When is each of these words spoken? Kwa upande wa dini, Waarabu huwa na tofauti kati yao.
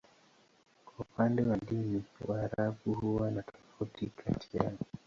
Kwa 0.85 1.05
upande 1.05 1.41
wa 1.43 1.57
dini, 1.57 2.03
Waarabu 2.27 2.93
huwa 2.93 3.31
na 3.31 3.43
tofauti 3.43 4.05
kati 4.15 4.57
yao. 4.57 4.77